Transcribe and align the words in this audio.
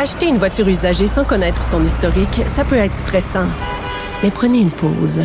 Acheter 0.00 0.28
une 0.28 0.38
voiture 0.38 0.68
usagée 0.68 1.08
sans 1.08 1.24
connaître 1.24 1.68
son 1.68 1.84
historique, 1.84 2.42
ça 2.46 2.64
peut 2.64 2.76
être 2.76 2.94
stressant. 2.94 3.48
Mais 4.22 4.30
prenez 4.30 4.60
une 4.60 4.70
pause. 4.70 5.24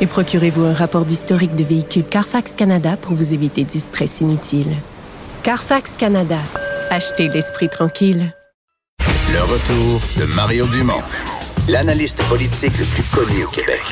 Et 0.00 0.06
procurez-vous 0.06 0.62
un 0.62 0.72
rapport 0.72 1.04
d'historique 1.04 1.56
de 1.56 1.64
véhicule 1.64 2.04
Carfax 2.04 2.54
Canada 2.54 2.96
pour 2.96 3.14
vous 3.14 3.34
éviter 3.34 3.64
du 3.64 3.80
stress 3.80 4.20
inutile. 4.20 4.76
Carfax 5.42 5.96
Canada. 5.96 6.38
Achetez 6.90 7.26
l'esprit 7.26 7.68
tranquille. 7.68 8.32
Le 9.32 9.42
retour 9.42 10.00
de 10.18 10.32
Mario 10.36 10.68
Dumont, 10.68 11.02
l'analyste 11.68 12.22
politique 12.28 12.78
le 12.78 12.84
plus 12.84 13.02
connu 13.02 13.42
au 13.42 13.48
Québec. 13.48 13.82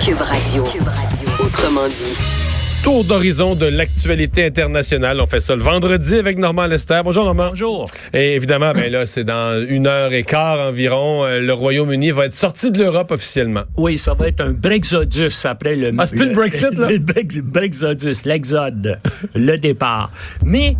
Cube 0.00 0.20
Radio. 0.20 0.64
Autrement 1.38 1.86
dit. 1.86 2.47
Tour 2.82 3.04
d'horizon 3.04 3.54
de 3.54 3.66
l'actualité 3.66 4.44
internationale. 4.44 5.20
On 5.20 5.26
fait 5.26 5.40
ça 5.40 5.54
le 5.56 5.62
vendredi 5.62 6.14
avec 6.14 6.38
Normand 6.38 6.66
Lester. 6.66 7.00
Bonjour 7.04 7.24
Normand. 7.24 7.50
Bonjour. 7.50 7.84
Et 8.14 8.34
évidemment, 8.36 8.72
ben 8.72 8.90
là, 8.90 9.04
c'est 9.04 9.24
dans 9.24 9.62
une 9.68 9.86
heure 9.86 10.12
et 10.12 10.22
quart 10.22 10.58
environ. 10.60 11.24
euh, 11.24 11.40
Le 11.40 11.52
Royaume-Uni 11.52 12.12
va 12.12 12.26
être 12.26 12.34
sorti 12.34 12.70
de 12.70 12.78
l'Europe 12.78 13.10
officiellement. 13.10 13.62
Oui, 13.76 13.98
ça 13.98 14.14
va 14.14 14.28
être 14.28 14.40
un 14.40 14.52
Brexodus 14.52 15.32
après 15.44 15.76
le... 15.76 15.92
Ah, 15.98 16.06
c'est 16.06 16.16
plus 16.16 16.28
le 16.28 16.34
Brexit, 16.34 16.72
là? 16.78 16.88
Le 16.90 16.98
Brex- 16.98 17.42
Brexodus, 17.42 18.24
l'exode, 18.24 18.98
le 19.34 19.56
départ. 19.58 20.10
Mais 20.44 20.76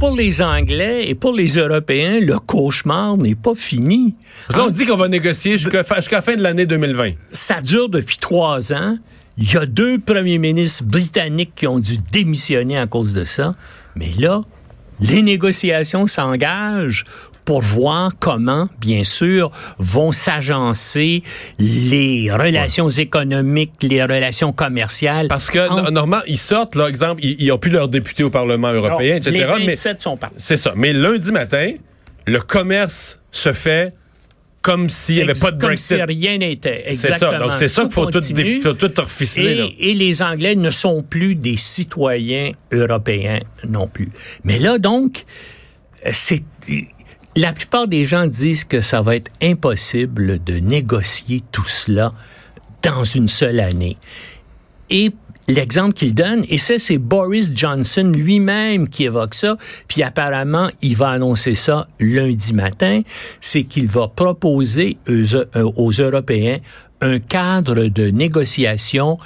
pour 0.00 0.16
les 0.16 0.42
Anglais 0.42 1.08
et 1.08 1.14
pour 1.14 1.34
les 1.34 1.56
Européens, 1.58 2.18
le 2.20 2.38
cauchemar 2.38 3.16
n'est 3.18 3.34
pas 3.36 3.54
fini. 3.54 4.16
Là, 4.50 4.64
on 4.66 4.70
dit 4.70 4.86
qu'on 4.86 4.96
va 4.96 5.08
négocier 5.08 5.58
jusqu'à 5.58 5.84
jusqu'à 5.96 6.16
la 6.16 6.22
fin 6.22 6.34
de 6.36 6.42
l'année 6.42 6.66
2020. 6.66 7.10
Ça 7.30 7.60
dure 7.60 7.88
depuis 7.88 8.16
trois 8.18 8.72
ans. 8.72 8.96
Il 9.38 9.52
y 9.52 9.56
a 9.56 9.66
deux 9.66 9.98
premiers 9.98 10.38
ministres 10.38 10.84
britanniques 10.84 11.52
qui 11.56 11.66
ont 11.66 11.78
dû 11.78 11.96
démissionner 12.12 12.76
à 12.76 12.86
cause 12.86 13.12
de 13.12 13.24
ça. 13.24 13.54
Mais 13.96 14.10
là, 14.18 14.42
les 15.00 15.22
négociations 15.22 16.06
s'engagent 16.06 17.04
pour 17.44 17.60
voir 17.60 18.12
comment, 18.20 18.68
bien 18.78 19.04
sûr, 19.04 19.50
vont 19.78 20.12
s'agencer 20.12 21.22
les 21.58 22.30
relations 22.30 22.88
économiques, 22.88 23.72
les 23.82 24.02
relations 24.02 24.52
commerciales. 24.52 25.28
Parce 25.28 25.50
que, 25.50 25.90
normalement, 25.90 26.22
ils 26.26 26.38
sortent, 26.38 26.76
là, 26.76 26.86
exemple, 26.86 27.24
ils 27.24 27.48
n'ont 27.48 27.58
plus 27.58 27.70
leur 27.70 27.88
député 27.88 28.22
au 28.22 28.30
Parlement 28.30 28.72
européen, 28.72 29.16
Alors, 29.16 29.28
etc. 29.28 29.30
Les 29.30 29.64
mais 29.66 29.72
27 29.72 30.00
sont 30.00 30.16
partis. 30.16 30.36
c'est 30.38 30.56
ça. 30.56 30.72
Mais 30.76 30.92
lundi 30.92 31.32
matin, 31.32 31.72
le 32.26 32.40
commerce 32.40 33.18
se 33.32 33.52
fait 33.52 33.92
comme 34.62 34.88
s'il 34.88 35.16
n'y 35.16 35.22
avait 35.22 35.32
pas 35.32 35.50
de 35.50 35.58
Comme 35.58 35.70
Brexit. 35.70 35.96
si 35.96 36.02
rien 36.02 36.38
n'était. 36.38 36.84
C'est 36.92 37.08
Exactement. 37.08 37.32
ça. 37.32 37.38
Donc, 37.38 37.52
c'est 37.54 37.68
ça 37.68 37.82
qu'il 37.82 37.92
faut 37.92 38.04
faut 38.04 38.74
tout 38.74 38.92
reficeler, 39.00 39.54
là. 39.56 39.64
Et, 39.78 39.90
et 39.90 39.94
les 39.94 40.22
Anglais 40.22 40.54
ne 40.54 40.70
sont 40.70 41.02
plus 41.02 41.34
des 41.34 41.56
citoyens 41.56 42.52
européens 42.70 43.40
non 43.68 43.88
plus. 43.88 44.10
Mais 44.44 44.58
là, 44.58 44.78
donc, 44.78 45.24
c'est. 46.12 46.42
La 47.34 47.52
plupart 47.52 47.88
des 47.88 48.04
gens 48.04 48.26
disent 48.26 48.64
que 48.64 48.82
ça 48.82 49.00
va 49.00 49.16
être 49.16 49.30
impossible 49.42 50.42
de 50.44 50.54
négocier 50.58 51.42
tout 51.50 51.64
cela 51.66 52.12
dans 52.82 53.04
une 53.04 53.26
seule 53.28 53.58
année. 53.60 53.96
Et 54.90 55.10
l'exemple 55.48 55.92
qu'il 55.92 56.14
donne, 56.14 56.44
et 56.48 56.58
ça, 56.58 56.74
c'est 56.78 56.98
Boris 56.98 57.52
Johnson 57.54 58.12
lui-même 58.14 58.88
qui 58.88 59.04
évoque 59.04 59.34
ça, 59.34 59.56
puis 59.88 60.02
apparemment, 60.02 60.68
il 60.80 60.96
va 60.96 61.10
annoncer 61.10 61.54
ça 61.54 61.86
lundi 62.00 62.54
matin, 62.54 63.02
c'est 63.40 63.64
qu'il 63.64 63.86
va 63.86 64.08
proposer 64.08 64.96
aux, 65.08 65.34
euh, 65.34 65.44
aux 65.76 65.92
Européens 65.92 66.58
un 67.00 67.18
cadre 67.18 67.86
de 67.88 68.10
négociation 68.10 69.18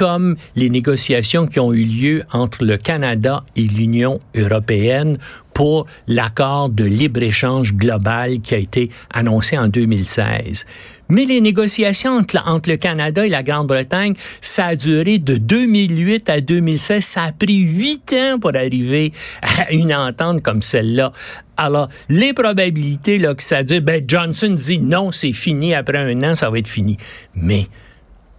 comme 0.00 0.36
les 0.56 0.70
négociations 0.70 1.46
qui 1.46 1.60
ont 1.60 1.74
eu 1.74 1.84
lieu 1.84 2.22
entre 2.32 2.64
le 2.64 2.78
Canada 2.78 3.44
et 3.54 3.64
l'Union 3.64 4.18
européenne 4.34 5.18
pour 5.52 5.84
l'accord 6.06 6.70
de 6.70 6.84
libre-échange 6.84 7.74
global 7.74 8.40
qui 8.40 8.54
a 8.54 8.56
été 8.56 8.88
annoncé 9.12 9.58
en 9.58 9.68
2016. 9.68 10.64
Mais 11.10 11.26
les 11.26 11.42
négociations 11.42 12.12
entre, 12.12 12.70
le 12.70 12.76
Canada 12.76 13.26
et 13.26 13.28
la 13.28 13.42
Grande-Bretagne, 13.42 14.14
ça 14.40 14.68
a 14.68 14.74
duré 14.74 15.18
de 15.18 15.36
2008 15.36 16.30
à 16.30 16.40
2016. 16.40 17.04
Ça 17.04 17.24
a 17.24 17.32
pris 17.32 17.58
huit 17.58 18.14
ans 18.14 18.38
pour 18.40 18.56
arriver 18.56 19.12
à 19.42 19.70
une 19.70 19.92
entente 19.92 20.40
comme 20.40 20.62
celle-là. 20.62 21.12
Alors, 21.58 21.90
les 22.08 22.32
probabilités 22.32 23.18
là, 23.18 23.34
que 23.34 23.42
ça 23.42 23.64
dure, 23.64 23.82
ben 23.82 24.02
Johnson 24.08 24.54
dit 24.56 24.78
non, 24.78 25.12
c'est 25.12 25.34
fini, 25.34 25.74
après 25.74 25.98
un 25.98 26.22
an, 26.22 26.34
ça 26.34 26.48
va 26.48 26.58
être 26.58 26.68
fini. 26.68 26.96
Mais, 27.34 27.66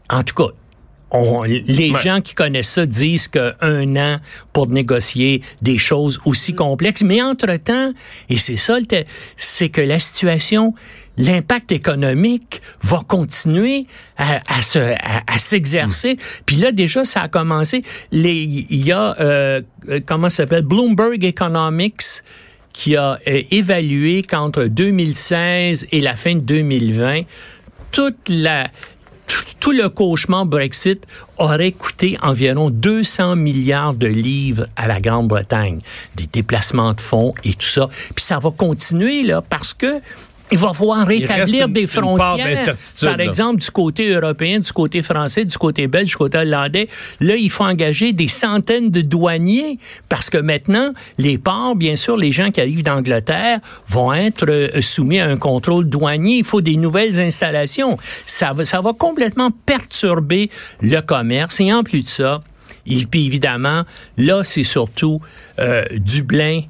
en 0.09 0.23
tout 0.23 0.33
cas, 0.33 0.51
on- 1.11 1.43
les 1.43 1.91
Ouais. 1.91 2.01
gens 2.01 2.21
qui 2.21 2.33
connaissent 2.33 2.69
ça 2.69 2.85
disent 2.85 3.27
qu'un 3.27 3.95
an 3.97 4.19
pour 4.53 4.67
négocier 4.67 5.41
des 5.61 5.77
choses 5.77 6.19
aussi 6.25 6.53
complexes. 6.55 7.03
Mais 7.03 7.21
entre-temps, 7.21 7.91
et 8.29 8.37
c'est 8.37 8.57
ça, 8.57 8.77
c'est 9.35 9.69
que 9.69 9.81
la 9.81 9.99
situation, 9.99 10.73
l'impact 11.17 11.71
économique 11.73 12.61
va 12.81 13.01
continuer 13.07 13.85
à, 14.17 14.41
à 14.47 14.61
se, 14.61 14.79
à, 14.79 15.23
à 15.27 15.37
s'exercer. 15.37 16.17
Puis 16.45 16.55
là, 16.55 16.71
déjà, 16.71 17.03
ça 17.03 17.21
a 17.23 17.27
commencé. 17.27 17.83
Il 18.13 18.65
y 18.85 18.91
a, 18.93 19.15
euh, 19.19 19.61
euh, 19.89 19.99
comment 20.05 20.29
ça 20.29 20.37
s'appelle, 20.37 20.63
Bloomberg 20.63 21.23
Economics, 21.25 22.23
qui 22.73 22.95
a 22.95 23.19
euh, 23.27 23.41
évalué 23.51 24.23
qu'entre 24.23 24.63
2016 24.65 25.87
et 25.91 25.99
la 25.99 26.15
fin 26.15 26.35
de 26.35 26.39
2020, 26.39 27.23
toute 27.91 28.29
la 28.29 28.69
tout, 29.59 29.71
le 29.71 29.89
cauchemar 29.89 30.45
Brexit 30.45 31.05
aurait 31.37 31.71
coûté 31.71 32.17
environ 32.21 32.69
200 32.69 33.35
milliards 33.35 33.93
de 33.93 34.07
livres 34.07 34.67
à 34.75 34.87
la 34.87 34.99
Grande-Bretagne, 34.99 35.79
des 36.15 36.27
déplacements 36.27 36.93
de 36.93 37.01
fonds 37.01 37.33
et 37.43 37.53
tout 37.53 37.67
ça. 37.67 37.89
Puis 38.15 38.25
ça 38.25 38.39
va 38.39 38.51
continuer 38.51 39.23
là 39.23 39.41
parce 39.41 39.73
que 39.73 40.01
il 40.51 40.57
va 40.57 40.73
falloir 40.73 41.07
rétablir 41.07 41.67
une- 41.67 41.73
des 41.73 41.87
frontières. 41.87 42.75
Par 43.01 43.17
là. 43.17 43.23
exemple, 43.23 43.61
du 43.61 43.71
côté 43.71 44.09
européen, 44.09 44.59
du 44.59 44.71
côté 44.71 45.01
français, 45.01 45.45
du 45.45 45.57
côté 45.57 45.87
belge, 45.87 46.09
du 46.09 46.15
côté 46.17 46.39
hollandais, 46.39 46.87
là, 47.19 47.35
il 47.35 47.49
faut 47.49 47.63
engager 47.63 48.13
des 48.13 48.27
centaines 48.27 48.89
de 48.89 49.01
douaniers 49.01 49.79
parce 50.09 50.29
que 50.29 50.37
maintenant, 50.37 50.93
les 51.17 51.37
ports, 51.37 51.75
bien 51.75 51.95
sûr, 51.95 52.17
les 52.17 52.31
gens 52.31 52.51
qui 52.51 52.59
arrivent 52.61 52.83
d'Angleterre 52.83 53.59
vont 53.87 54.13
être 54.13 54.45
euh, 54.49 54.81
soumis 54.81 55.19
à 55.19 55.27
un 55.27 55.37
contrôle 55.37 55.87
douanier. 55.87 56.37
Il 56.37 56.43
faut 56.45 56.61
des 56.61 56.75
nouvelles 56.75 57.19
installations. 57.19 57.97
Ça 58.25 58.53
va, 58.53 58.65
ça 58.65 58.81
va 58.81 58.93
complètement 58.93 59.51
perturber 59.65 60.49
le 60.81 60.99
commerce. 61.01 61.59
Et 61.59 61.71
en 61.71 61.83
plus 61.83 62.01
de 62.03 62.09
ça, 62.09 62.41
et 62.85 63.05
puis 63.05 63.25
évidemment, 63.25 63.83
là, 64.17 64.43
c'est 64.43 64.63
surtout 64.63 65.21
euh, 65.59 65.83
Dublin, 65.97 66.61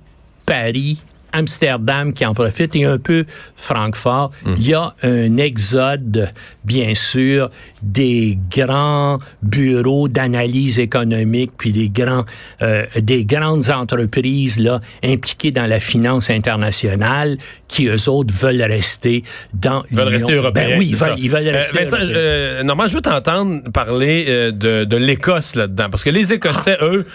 Paris, 0.45 1.01
Amsterdam 1.33 2.13
qui 2.13 2.25
en 2.25 2.33
profite 2.33 2.75
et 2.75 2.85
un 2.85 2.97
peu 2.97 3.25
Francfort. 3.55 4.31
Il 4.57 4.67
y 4.67 4.73
a 4.73 4.93
un 5.03 5.37
exode, 5.37 6.29
bien 6.65 6.93
sûr, 6.95 7.49
des 7.81 8.37
grands 8.55 9.17
bureaux 9.41 10.07
d'analyse 10.07 10.79
économique 10.79 11.51
puis 11.57 11.71
des 11.71 11.89
grands, 11.89 12.25
euh, 12.61 12.85
des 12.99 13.25
grandes 13.25 13.69
entreprises 13.69 14.59
là 14.59 14.81
impliquées 15.03 15.51
dans 15.51 15.67
la 15.67 15.79
finance 15.79 16.29
internationale 16.29 17.37
qui 17.67 17.87
eux 17.87 18.09
autres 18.09 18.33
veulent 18.33 18.61
rester 18.61 19.23
dans 19.53 19.83
Ils 19.91 19.97
veulent 19.97 20.07
rester 20.09 20.33
européens. 20.33 20.69
Ben 20.71 20.79
oui, 20.79 20.87
ils 20.89 20.95
veulent, 20.95 21.09
ça. 21.09 21.15
ils 21.17 21.29
veulent 21.29 21.47
Euh, 21.47 21.51
rester 21.53 21.77
Vincent, 21.77 21.97
européens. 21.97 22.15
euh, 22.17 22.63
Normand, 22.63 22.87
je 22.87 22.95
veux 22.95 23.01
t'entendre 23.01 23.61
parler 23.71 24.25
euh, 24.27 24.51
de, 24.51 24.83
de 24.83 24.97
l'Écosse 24.97 25.55
là-dedans. 25.55 25.89
Parce 25.89 26.03
que 26.03 26.09
les 26.09 26.33
Écossais, 26.33 26.77
Ah. 26.79 26.85
eux, 26.85 27.05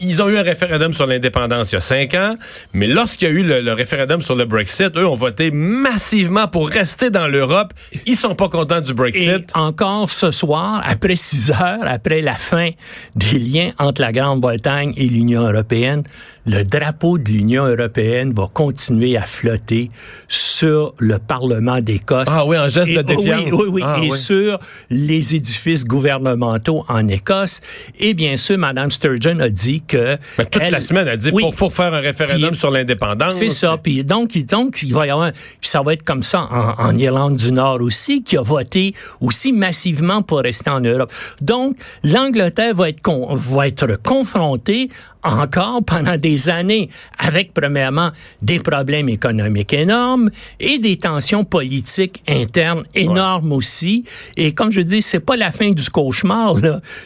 ils 0.00 0.20
ont 0.20 0.28
eu 0.28 0.36
un 0.36 0.42
référendum 0.42 0.92
sur 0.92 1.06
l'indépendance 1.06 1.70
il 1.70 1.76
y 1.76 1.78
a 1.78 1.80
cinq 1.80 2.14
ans, 2.14 2.36
mais 2.72 2.86
lorsqu'il 2.86 3.28
y 3.28 3.30
a 3.30 3.34
eu 3.34 3.42
le, 3.42 3.72
référendum 3.72 4.20
sur 4.20 4.34
le 4.34 4.44
Brexit, 4.44 4.96
eux 4.96 5.06
ont 5.06 5.14
voté 5.14 5.50
massivement 5.50 6.48
pour 6.48 6.68
rester 6.68 7.10
dans 7.10 7.28
l'Europe. 7.28 7.72
Ils 8.04 8.16
sont 8.16 8.34
pas 8.34 8.48
contents 8.48 8.80
du 8.80 8.90
Et 8.90 8.94
Brexit. 8.94 9.50
encore 9.54 10.10
ce 10.10 10.30
soir, 10.30 10.82
après 10.84 11.16
6 11.16 11.50
heures, 11.50 11.84
après 11.86 12.20
la 12.20 12.34
fin 12.34 12.70
des 13.14 13.38
liens 13.38 13.70
entre 13.78 14.00
la 14.00 14.12
Grande-Bretagne 14.12 14.92
et 14.96 15.08
l'Union 15.08 15.42
européenne, 15.42 16.02
le 16.46 16.62
drapeau 16.64 17.18
de 17.18 17.28
l'Union 17.30 17.66
européenne 17.66 18.32
va 18.32 18.48
continuer 18.52 19.16
à 19.16 19.22
flotter 19.22 19.90
sur 20.28 20.94
le 20.98 21.18
Parlement 21.18 21.80
d'Écosse. 21.80 22.28
Ah 22.30 22.46
oui, 22.46 22.56
en 22.56 22.68
geste 22.68 22.92
de 22.92 23.00
Et- 23.00 23.02
défiance. 23.02 23.44
Oui, 23.46 23.52
oui, 23.52 23.66
oui. 23.72 23.82
Ah 23.84 23.96
et 24.02 24.10
oui. 24.10 24.16
sur 24.16 24.58
les 24.90 25.34
édifices 25.34 25.84
gouvernementaux 25.84 26.84
en 26.88 27.06
Écosse. 27.08 27.60
Et 27.98 28.14
bien 28.14 28.36
sûr, 28.36 28.58
Mme 28.58 28.90
Sturgeon 28.90 29.40
a 29.40 29.48
dit 29.48 29.82
que... 29.86 30.16
Mais 30.38 30.44
toute 30.44 30.62
elle- 30.62 30.72
la 30.72 30.80
semaine, 30.80 31.08
elle 31.08 31.18
dit 31.18 31.30
Oui. 31.32 31.44
faut, 31.54 31.70
faire 31.70 31.92
un 31.92 32.00
référendum 32.00 32.54
sur 32.54 32.70
l'indépendance. 32.70 33.34
C'est 33.36 33.50
ça. 33.50 33.76
Puis 33.82 34.04
donc, 34.04 34.36
donc, 34.48 34.82
il 34.82 34.94
va 34.94 35.06
y 35.06 35.10
avoir, 35.10 35.32
puis 35.32 35.68
ça 35.68 35.82
va 35.82 35.92
être 35.94 36.04
comme 36.04 36.22
ça 36.22 36.42
en, 36.50 36.74
en 36.90 36.96
Irlande 36.98 37.36
du 37.36 37.52
Nord 37.52 37.80
aussi, 37.80 38.22
qui 38.22 38.36
a 38.36 38.42
voté 38.42 38.94
aussi 39.20 39.52
massivement 39.52 40.22
pour 40.22 40.38
rester 40.40 40.70
en 40.70 40.80
Europe. 40.80 41.12
Donc, 41.40 41.76
l'Angleterre 42.04 42.74
va 42.74 42.88
être 42.88 43.02
con- 43.02 43.34
va 43.34 43.66
être 43.68 43.96
confrontée 44.02 44.90
encore 45.22 45.82
pendant 45.84 46.16
des 46.16 46.35
des 46.36 46.48
années 46.48 46.90
avec, 47.18 47.54
premièrement, 47.54 48.10
des 48.42 48.58
problèmes 48.58 49.08
économiques 49.08 49.72
énormes 49.72 50.30
et 50.60 50.78
des 50.78 50.96
tensions 50.96 51.44
politiques 51.44 52.22
internes 52.28 52.84
énormes 52.94 53.52
aussi. 53.52 54.04
Et 54.36 54.52
comme 54.52 54.70
je 54.70 54.82
dis, 54.82 55.02
c'est 55.02 55.20
pas 55.20 55.36
la 55.36 55.52
fin 55.52 55.70
du 55.70 55.88
cauchemar. 55.90 56.54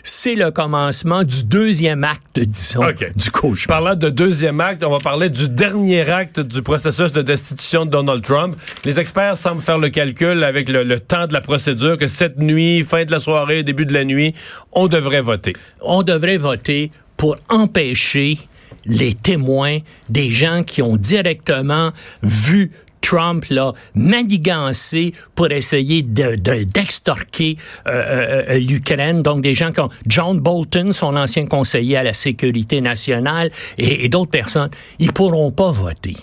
C'est 0.03 0.35
le 0.35 0.51
commencement 0.51 1.23
du 1.23 1.45
deuxième 1.45 2.05
acte, 2.05 2.41
disons, 2.41 2.87
OK. 2.87 3.13
du 3.15 3.31
cauchemar. 3.31 3.81
Parlant 3.81 3.97
de 3.97 4.09
deuxième 4.09 4.61
acte, 4.61 4.83
on 4.85 4.91
va 4.91 4.99
parler 4.99 5.31
du 5.31 5.49
dernier 5.49 6.09
acte 6.11 6.41
du 6.41 6.63
processus 6.63 7.13
de 7.13 7.23
destitution 7.23 7.87
de 7.87 7.91
Donald 7.91 8.23
Trump. 8.23 8.57
Les 8.85 8.99
experts 8.99 9.39
semblent 9.39 9.63
faire 9.63 9.79
le 9.79 9.91
calcul 9.91 10.43
avec 10.43 10.69
le, 10.69 10.83
le 10.83 10.99
temps 10.99 11.27
de 11.27 11.33
la 11.33 11.41
procédure 11.41 11.97
que 11.99 12.07
cette 12.07 12.39
nuit, 12.39 12.83
fin 12.83 13.05
de 13.05 13.13
la 13.13 13.21
soirée, 13.21 13.63
début 13.63 13.87
de 13.87 13.95
la 13.95 14.05
nuit, 14.05 14.35
on 14.73 14.89
devrait 14.89 15.23
voter. 15.23 15.53
on 15.83 16.03
devrait 16.03 16.39
voter 16.39 16.91
pour 17.17 17.37
empêcher 17.49 18.39
les 18.87 19.15
témoins 19.15 19.79
des 20.09 20.31
gens 20.31 20.63
qui 20.65 20.83
ont 20.83 20.97
directement 20.97 21.91
vu 22.23 22.71
Trump 23.01 23.47
là 23.51 23.73
manigancer 23.95 25.15
pour 25.35 25.51
essayer 25.51 26.03
de 26.03 26.37
de- 26.37 26.65
d'extorquer 26.65 27.57
euh, 27.89 27.91
euh, 27.91 28.43
euh, 28.51 28.59
l'Ukraine. 28.59 29.23
Donc 29.23 29.41
des 29.41 29.55
gens 29.55 29.73
comme 29.73 29.89
John 30.07 30.39
Bolton 30.39 30.93
son 30.93 31.17
ancien 31.17 31.47
conseiller 31.47 31.97
à 31.97 32.03
la 32.03 32.13
sécurité 32.13 32.81
nationale 32.81 33.51
et, 33.79 34.05
et 34.05 34.09
d'autres 34.09 34.31
personnes 34.31 34.71
ils 34.99 35.13
pourront 35.13 35.51
pas 35.51 35.73
voter 35.73 36.17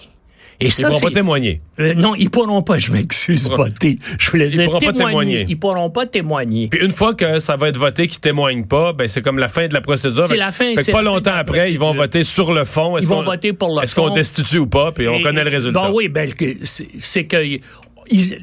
et 0.59 0.65
Ils 0.65 0.71
ça 0.71 0.87
pourront 0.87 0.99
pas 1.01 1.11
témoigner. 1.11 1.61
Euh, 1.79 1.93
non, 1.93 2.15
ils 2.15 2.29
pourront 2.31 2.63
pas, 2.63 2.77
je 2.79 2.91
m'excuse, 2.91 3.47
Ils 3.51 3.55
voter. 3.55 3.99
Je 4.19 4.31
voulais 4.31 4.49
dire 4.49 4.65
pourront 4.65 4.79
pas 4.79 4.93
témoigner. 4.93 5.45
Ils 5.47 5.59
pourront 5.59 5.89
pas 5.91 6.05
témoigner. 6.07 6.67
Puis 6.69 6.83
une 6.83 6.93
fois 6.93 7.13
que 7.13 7.39
ça 7.39 7.55
va 7.57 7.69
être 7.69 7.77
voté 7.77 8.07
qui 8.07 8.19
témoigne 8.19 8.65
pas, 8.65 8.93
ben 8.93 9.07
c'est 9.07 9.21
comme 9.21 9.37
la 9.37 9.49
fin 9.49 9.67
de 9.67 9.73
la 9.73 9.81
procédure. 9.81 10.25
C'est 10.27 10.35
la 10.37 10.51
fin, 10.51 10.75
fait 10.75 10.91
pas 10.91 11.01
longtemps 11.03 11.35
après, 11.35 11.71
ils 11.71 11.77
vont 11.79 11.93
voter 11.93 12.23
sur 12.23 12.51
le 12.53 12.63
fond. 12.65 12.97
Est-ce 12.97 13.05
Ils 13.05 13.09
vont 13.09 13.17
qu'on- 13.17 13.23
voter 13.31 13.53
pour 13.53 13.75
le 13.77 13.83
Est-ce 13.83 13.93
qu'on 13.95 14.07
fond. 14.07 14.13
destitue 14.15 14.57
ou 14.59 14.67
pas? 14.67 14.91
Puis 14.91 15.07
on 15.07 15.21
connaît 15.21 15.43
le 15.43 15.51
résultat. 15.51 15.79
Ben 15.87 15.91
oui, 15.93 16.07
ben, 16.07 16.33
que 16.33 16.55
c'est 16.63 16.87
c'est 16.99 17.25
que 17.25 17.37
ils- 17.45 17.61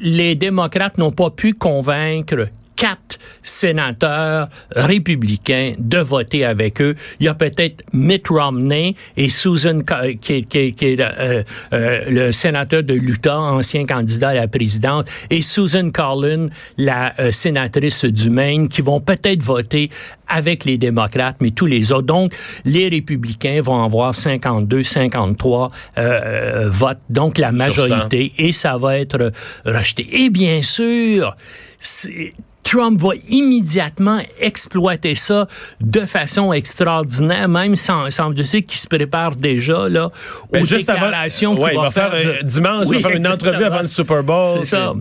les 0.02 0.34
démocrates 0.34 0.98
n'ont 0.98 1.10
pas 1.12 1.30
pu 1.30 1.52
convaincre 1.54 2.48
quatre 2.76 3.18
sénateurs 3.42 4.48
républicains 4.74 5.74
de 5.78 5.98
voter 5.98 6.44
avec 6.44 6.80
eux. 6.80 6.94
Il 7.20 7.26
y 7.26 7.28
a 7.28 7.34
peut-être 7.34 7.82
Mitt 7.92 8.28
Romney 8.28 8.94
et 9.16 9.28
Susan, 9.28 9.80
qui, 10.20 10.32
est- 10.32 10.42
qui 10.42 10.58
est- 10.58 10.72
qui 10.72 10.86
est, 10.86 11.00
euh, 11.00 11.42
euh, 11.72 12.04
le 12.08 12.32
sénateur 12.32 12.82
de 12.82 12.94
l'Utah, 12.94 13.38
ancien 13.38 13.84
candidat 13.86 14.30
à 14.30 14.34
la 14.34 14.48
présidente, 14.48 15.06
et 15.30 15.42
Susan 15.42 15.90
Collin, 15.90 16.48
la 16.78 17.12
euh, 17.20 17.30
sénatrice 17.30 18.04
du 18.04 18.30
Maine, 18.30 18.68
qui 18.68 18.82
vont 18.82 19.00
peut-être 19.00 19.42
voter 19.42 19.90
avec 20.26 20.64
les 20.64 20.78
démocrates, 20.78 21.36
mais 21.40 21.50
tous 21.50 21.66
les 21.66 21.92
autres. 21.92 22.06
Donc, 22.06 22.32
les 22.64 22.88
républicains 22.88 23.60
vont 23.62 23.82
avoir 23.84 24.14
52, 24.14 24.82
53 24.84 25.68
euh, 25.98 26.00
euh, 26.00 26.70
votes, 26.70 26.98
donc 27.10 27.38
la 27.38 27.52
majorité, 27.52 28.32
et 28.38 28.52
ça 28.52 28.78
va 28.78 28.98
être 28.98 29.32
rejeté. 29.64 30.24
Et 30.24 30.30
bien 30.30 30.62
sûr, 30.62 31.36
c'est- 31.78 32.32
Trump 32.64 33.00
va 33.00 33.10
immédiatement 33.28 34.18
exploiter 34.40 35.14
ça 35.14 35.46
de 35.80 36.00
façon 36.06 36.52
extraordinaire, 36.52 37.48
même 37.48 37.76
sans, 37.76 38.10
semble-t-il 38.10 38.64
qu'il 38.64 38.78
se 38.78 38.86
prépare 38.88 39.36
déjà 39.36 39.88
là 39.88 40.10
Ben, 40.50 40.62
aux 40.62 40.66
juste 40.66 40.88
avant- 40.88 41.00
déclarations 41.02 41.54
qu'il 41.54 41.64
Ouais, 41.64 41.74
il 41.74 41.80
va 41.80 41.90
faire, 41.90 42.10
euh, 42.12 42.42
de- 42.42 42.46
dimanche, 42.46 42.86
il 42.90 42.94
va 43.02 43.08
faire 43.08 43.16
une 43.18 43.26
entrevue 43.28 43.64
avant 43.64 43.80
le 43.82 43.86
Super 43.86 44.22
Bowl. 44.24 44.58
C'est 44.58 44.64
ça. 44.76 44.92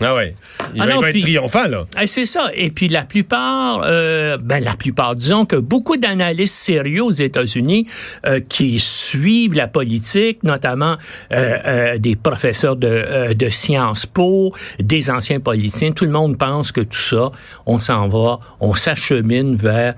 Ah 0.00 0.14
ouais. 0.14 0.34
Il 0.74 0.80
Ah 0.82 0.86
va, 0.86 0.92
non, 0.94 0.98
il 1.00 1.02
va 1.02 1.10
être 1.10 1.20
triomphant, 1.20 1.66
là. 1.68 1.86
Eh, 2.00 2.06
c'est 2.06 2.26
ça. 2.26 2.50
Et 2.54 2.70
puis 2.70 2.88
la 2.88 3.02
plupart, 3.02 3.82
euh, 3.84 4.36
ben 4.38 4.62
la 4.62 4.74
plupart, 4.74 5.14
disons 5.16 5.44
que 5.44 5.56
beaucoup 5.56 5.96
d'analystes 5.96 6.54
sérieux 6.54 7.04
aux 7.04 7.10
États-Unis 7.10 7.86
euh, 8.26 8.40
qui 8.48 8.78
suivent 8.80 9.54
la 9.54 9.68
politique, 9.68 10.42
notamment 10.42 10.96
euh, 11.32 11.98
des 11.98 12.16
professeurs 12.16 12.76
de, 12.76 13.32
de 13.34 13.48
Sciences 13.50 14.06
Po, 14.06 14.54
des 14.78 15.10
anciens 15.10 15.40
politiciens, 15.40 15.92
tout 15.92 16.04
le 16.04 16.10
monde 16.12 16.38
pense 16.38 16.72
que 16.72 16.80
tout 16.80 16.96
ça, 16.98 17.30
on 17.66 17.78
s'en 17.80 18.08
va, 18.08 18.38
on 18.60 18.74
s'achemine 18.74 19.56
vers 19.56 19.94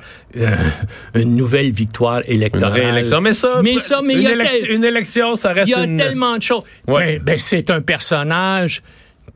une 1.15 1.37
nouvelle 1.37 1.71
victoire 1.71 2.21
Une 2.27 2.35
électorale. 2.37 2.73
réélection. 2.73 3.21
Mais 3.21 3.35
ça, 3.35 3.61
mais 3.63 3.79
ça, 3.79 4.01
mais 4.03 4.15
une, 4.15 4.23
y 4.23 4.27
a 4.27 4.37
tel- 4.37 4.71
une 4.71 4.85
élection, 4.85 5.37
ça 5.37 5.53
reste 5.53 5.69
il 5.69 5.71
y 5.71 5.75
a 5.75 5.85
une... 5.85 5.97
tellement 5.97 6.37
de 6.37 6.43
choses. 6.43 6.63
Ouais. 6.89 7.19
Ben, 7.19 7.23
ben, 7.25 7.39
c'est 7.39 7.71
un 7.71 7.81
personnage. 7.81 8.83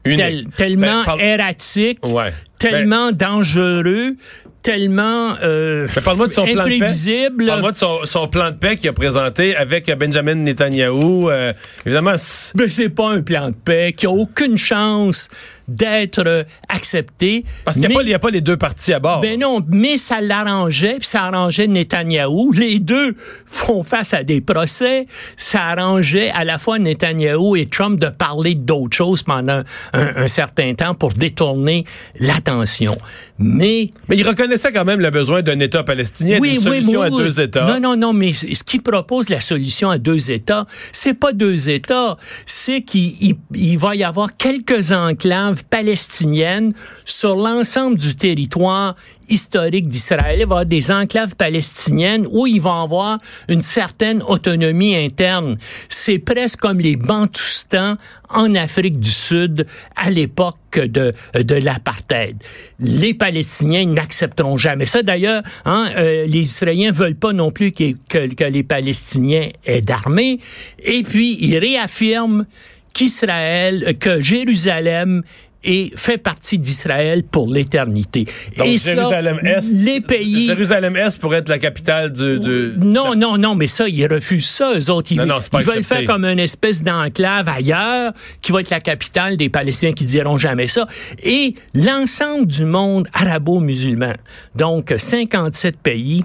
Tel- 0.04 0.46
tellement 0.56 1.00
Ben, 1.00 1.04
parle- 1.04 1.20
erratique, 1.22 1.98
Ouais. 2.06 2.32
tellement 2.58 3.12
dangereux, 3.12 4.14
tellement 4.62 5.36
euh, 5.42 5.86
Mais 5.94 6.02
parle-moi 6.02 6.26
de 6.28 6.32
son 6.32 6.44
plan 6.44 6.64
de 6.64 6.68
paix. 6.68 6.74
imprévisible. 6.76 7.46
Parle-moi 7.46 7.72
de 7.72 7.76
son, 7.76 8.00
son 8.04 8.28
plan 8.28 8.50
de 8.50 8.56
paix 8.56 8.76
qu'il 8.76 8.88
a 8.88 8.92
présenté 8.92 9.56
avec 9.56 9.90
Benjamin 9.98 10.34
Netanyahou. 10.34 11.30
Euh, 11.30 11.52
évidemment, 11.86 12.16
c- 12.16 12.52
Mais 12.56 12.68
c'est 12.68 12.88
pas 12.90 13.10
un 13.10 13.22
plan 13.22 13.48
de 13.50 13.54
paix 13.54 13.92
qui 13.96 14.06
a 14.06 14.10
aucune 14.10 14.56
chance 14.58 15.28
d'être 15.68 16.22
euh, 16.26 16.44
accepté. 16.68 17.44
parce 17.64 17.76
qu'il 17.78 17.88
n'y 17.88 18.12
a, 18.12 18.16
a 18.16 18.18
pas 18.18 18.30
les 18.30 18.40
deux 18.40 18.56
partis 18.56 18.92
à 18.92 18.98
bord. 19.00 19.20
Ben 19.20 19.38
non, 19.38 19.60
mais 19.68 19.96
ça 19.96 20.20
l'arrangeait, 20.20 20.96
puis 20.98 21.06
ça 21.06 21.24
arrangeait 21.24 21.66
Netanyahou. 21.66 22.52
Les 22.52 22.78
deux 22.78 23.14
font 23.46 23.82
face 23.84 24.14
à 24.14 24.22
des 24.24 24.40
procès. 24.40 25.06
Ça 25.36 25.64
arrangeait 25.66 26.30
à 26.30 26.44
la 26.44 26.58
fois 26.58 26.78
Netanyahou 26.78 27.56
et 27.56 27.66
Trump 27.66 28.00
de 28.00 28.08
parler 28.08 28.54
d'autres 28.54 28.96
choses 28.96 29.22
pendant 29.22 29.62
un, 29.92 30.16
un 30.16 30.26
certain 30.28 30.74
temps 30.74 30.94
pour 30.94 31.12
détourner 31.12 31.84
l'attention. 32.18 32.96
Mais 33.38 33.90
Mais 34.08 34.16
il 34.16 34.26
reconnaissait 34.26 34.72
quand 34.72 34.84
même 34.84 35.00
le 35.00 35.10
besoin 35.10 35.42
d'un 35.42 35.60
État 35.60 35.82
palestinien, 35.84 36.40
d'une 36.40 36.60
solution 36.60 37.02
à 37.02 37.08
oui. 37.08 37.22
deux 37.22 37.40
États. 37.40 37.66
Non, 37.66 37.80
non, 37.80 37.96
non, 37.96 38.12
mais 38.12 38.32
ce 38.32 38.64
qui 38.64 38.78
propose 38.80 39.28
la 39.28 39.40
solution 39.40 39.90
à 39.90 39.98
deux 39.98 40.30
États, 40.30 40.66
c'est 40.92 41.14
pas 41.14 41.32
deux 41.32 41.68
États, 41.68 42.16
c'est 42.46 42.82
qu'il 42.82 43.12
il- 43.22 43.36
il 43.54 43.78
va 43.78 43.94
y 43.94 44.04
avoir 44.04 44.36
quelques 44.36 44.92
enclaves 44.92 45.57
palestiniennes 45.64 46.72
sur 47.04 47.36
l'ensemble 47.36 47.98
du 47.98 48.14
territoire 48.14 48.96
historique 49.28 49.88
d'Israël. 49.88 50.38
Il 50.38 50.38
va 50.38 50.38
y 50.38 50.42
avoir 50.42 50.66
des 50.66 50.90
enclaves 50.90 51.36
palestiniennes 51.36 52.26
où 52.30 52.46
ils 52.46 52.60
vont 52.60 52.82
avoir 52.82 53.18
une 53.48 53.62
certaine 53.62 54.22
autonomie 54.22 54.96
interne. 54.96 55.58
C'est 55.88 56.18
presque 56.18 56.60
comme 56.60 56.80
les 56.80 56.96
Bantoustans 56.96 57.96
en 58.30 58.54
Afrique 58.54 59.00
du 59.00 59.10
Sud 59.10 59.66
à 59.96 60.10
l'époque 60.10 60.56
de, 60.74 61.12
de 61.34 61.54
l'apartheid. 61.54 62.36
Les 62.78 63.14
Palestiniens 63.14 63.86
n'accepteront 63.86 64.56
jamais 64.56 64.86
ça. 64.86 65.02
D'ailleurs, 65.02 65.42
hein, 65.64 65.90
euh, 65.96 66.26
les 66.26 66.40
Israéliens 66.40 66.92
veulent 66.92 67.14
pas 67.14 67.32
non 67.32 67.50
plus 67.50 67.72
que, 67.72 67.92
que, 68.08 68.34
que 68.34 68.44
les 68.44 68.62
Palestiniens 68.62 69.48
aient 69.64 69.82
d'armée. 69.82 70.40
Et 70.82 71.02
puis, 71.02 71.38
ils 71.40 71.56
réaffirment 71.58 72.44
qu'Israël, 72.92 73.96
que 73.98 74.20
Jérusalem 74.20 75.22
et 75.64 75.92
fait 75.96 76.18
partie 76.18 76.58
d'Israël 76.58 77.22
pour 77.24 77.48
l'éternité. 77.48 78.26
Donc, 78.56 78.68
et 78.68 78.76
Jérusalem-Est. 78.78 79.72
les 79.72 80.00
pays... 80.00 80.46
Jérusalem-Est 80.46 81.18
pourrait 81.18 81.38
être 81.38 81.48
la 81.48 81.58
capitale 81.58 82.12
du. 82.12 82.38
du- 82.38 82.72
Non, 82.78 83.14
non, 83.16 83.36
non, 83.38 83.54
mais 83.56 83.66
ça, 83.66 83.88
ils 83.88 84.06
refusent 84.06 84.48
ça, 84.48 84.72
eux 84.78 84.90
autres. 84.90 85.12
Ils, 85.12 85.18
Non, 85.18 85.26
non, 85.26 85.40
c'est 85.40 85.50
pas 85.50 85.60
ils 85.60 85.66
veulent 85.66 85.78
accepté. 85.78 86.04
faire 86.04 86.06
comme 86.14 86.24
une 86.24 86.38
espèce 86.38 86.82
d'enclave 86.84 87.48
ailleurs, 87.48 88.12
qui 88.40 88.52
va 88.52 88.60
être 88.60 88.70
la 88.70 88.80
capitale 88.80 89.36
des 89.36 89.48
Palestiniens 89.48 89.92
qui 89.94 90.04
diront 90.04 90.38
jamais 90.38 90.68
ça. 90.68 90.86
Et 91.24 91.54
l'ensemble 91.74 92.46
du 92.46 92.64
monde 92.64 93.08
arabo-musulman, 93.12 94.14
donc 94.54 94.94
57 94.96 95.76
pays, 95.78 96.24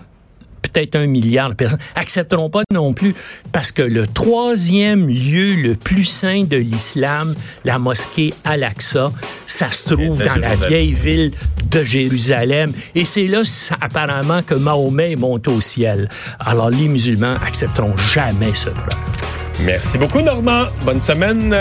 peut-être 0.63 0.96
un 0.96 1.05
milliard 1.05 1.50
de 1.50 1.53
personnes, 1.53 1.79
accepteront 1.96 2.50
pas 2.50 2.63
non 2.72 2.93
plus 2.93 3.13
parce 3.51 3.72
que 3.72 3.82
le 3.82 4.08
troisième 4.08 5.08
lieu 5.08 5.55
le 5.55 5.75
plus 5.75 6.05
saint 6.05 6.43
de 6.43 6.58
l'islam, 6.58 7.36
la 7.63 7.77
mosquée 7.77 8.34
Al-Aqsa, 8.43 9.12
ça 9.46 9.70
se 9.72 9.93
trouve 9.93 10.24
dans 10.24 10.36
la 10.36 10.55
vieille 10.55 10.93
ville 10.93 11.32
de 11.70 11.84
Jérusalem. 11.84 12.74
Et 12.96 13.05
c'est 13.05 13.27
là, 13.27 13.43
apparemment, 13.82 14.41
que 14.41 14.55
Mahomet 14.55 15.12
est 15.12 15.15
monté 15.17 15.51
au 15.51 15.62
ciel. 15.62 16.10
Alors, 16.39 16.70
les 16.70 16.88
musulmans 16.88 17.36
accepteront 17.46 17.96
jamais 18.13 18.53
ce 18.53 18.70
preuve. 18.70 18.89
Merci 19.65 19.98
beaucoup, 19.98 20.22
Normand. 20.22 20.63
Bonne 20.84 21.01
semaine. 21.01 21.53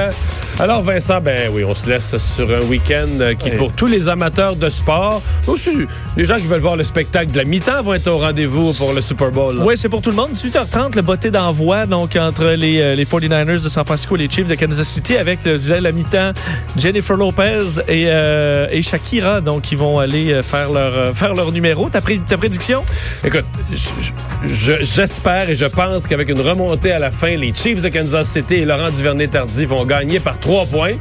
Alors, 0.60 0.82
Vincent, 0.82 1.20
ben 1.20 1.50
oui, 1.52 1.64
on 1.64 1.74
se 1.74 1.88
laisse 1.88 2.16
sur 2.18 2.48
un 2.50 2.60
week-end 2.60 3.08
euh, 3.20 3.34
qui, 3.34 3.50
Oui. 3.50 3.56
pour 3.56 3.72
tous 3.72 3.86
les 3.86 4.08
amateurs 4.08 4.54
de 4.54 4.68
sport, 4.68 5.20
aussi 5.48 5.70
les 6.16 6.24
gens 6.24 6.36
qui 6.36 6.46
veulent 6.46 6.60
voir 6.60 6.76
le 6.76 6.84
spectacle 6.84 7.32
de 7.32 7.38
la 7.38 7.44
mi-temps 7.44 7.82
vont 7.82 7.94
être 7.94 8.06
au 8.06 8.18
rendez-vous 8.18 8.72
pour 8.74 8.92
le 8.92 9.00
Super 9.00 9.30
Bowl. 9.32 9.56
là. 9.56 9.64
Oui, 9.64 9.74
c'est 9.76 9.88
pour 9.88 10.02
tout 10.02 10.10
le 10.10 10.16
monde. 10.16 10.30
18h30, 10.32 10.94
le 10.94 11.02
botté 11.02 11.30
d'envoi 11.30 11.86
donc 11.86 12.14
entre 12.16 12.44
les, 12.50 12.80
euh, 12.80 12.92
les 12.92 13.04
49ers 13.06 13.60
de 13.62 13.68
San 13.68 13.84
Francisco 13.84 14.14
et 14.14 14.20
les 14.20 14.30
Chiefs 14.30 14.46
de 14.48 14.54
Kansas 14.54 14.86
City 14.86 15.16
avec 15.16 15.40
le 15.44 15.58
duel 15.58 15.78
à 15.78 15.80
la 15.80 15.92
mi-temps 15.92 16.32
Jennifer 16.76 17.16
Lopez 17.16 17.80
et, 17.88 18.04
euh, 18.08 18.68
et 18.70 18.82
Shakira 18.82 19.40
donc 19.40 19.62
qui 19.62 19.74
vont 19.74 19.98
aller 19.98 20.32
euh, 20.32 20.42
faire 20.42 20.70
leur 20.70 20.94
euh, 20.94 21.12
faire 21.12 21.34
leur 21.34 21.50
numéro. 21.50 21.88
Ta, 21.88 22.00
pré- 22.00 22.20
ta 22.20 22.36
prédiction? 22.38 22.84
Écoute, 23.24 23.44
je- 23.72 24.48
je- 24.48 24.84
j'espère 24.84 25.50
et 25.50 25.56
je 25.56 25.64
pense 25.66 26.06
qu'avec 26.06 26.28
une 26.28 26.40
remontée 26.40 26.92
à 26.92 26.98
la 26.98 27.10
fin, 27.10 27.36
les 27.36 27.52
Chiefs 27.54 27.82
de 27.82 27.88
Kansas 27.88 28.28
City 28.28 28.56
et 28.56 28.64
Laurent 28.64 28.90
Duvernay-Tardy 28.90 29.64
vont 29.64 29.84
gagner 29.86 30.20
par 30.20 30.38
trois 30.42 30.66
points. 30.66 30.96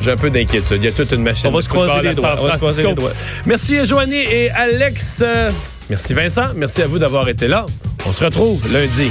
J'ai 0.00 0.10
un 0.10 0.16
peu 0.16 0.30
d'inquiétude. 0.30 0.82
Il 0.82 0.84
y 0.84 0.88
a 0.88 0.92
toute 0.92 1.12
une 1.12 1.22
machine 1.22 1.48
On 1.48 1.52
va 1.52 1.58
de 1.58 1.64
se 1.64 1.68
croiser 1.68 2.02
les 2.02 2.08
à 2.08 2.12
doigts. 2.14 2.36
On 2.40 2.46
va 2.46 2.52
se 2.54 2.56
croiser 2.58 2.82
les 2.82 2.94
doigts. 2.94 3.12
Merci 3.46 3.84
Joanie 3.86 4.16
et 4.16 4.50
Alex. 4.50 5.22
Euh, 5.24 5.52
Merci 5.88 6.14
Vincent. 6.14 6.46
Merci 6.56 6.82
à 6.82 6.88
vous 6.88 6.98
d'avoir 6.98 7.28
été 7.28 7.46
là. 7.46 7.66
On 8.06 8.12
se 8.12 8.24
retrouve 8.24 8.66
lundi. 8.72 9.10